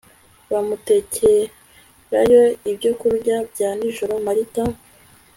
[0.51, 4.63] Bamutekerayo ibyokurya bya nijoro Marita